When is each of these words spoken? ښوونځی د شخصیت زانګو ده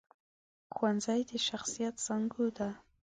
ښوونځی 0.75 1.21
د 1.29 1.31
شخصیت 1.47 1.95
زانګو 2.05 2.47
ده 2.57 2.69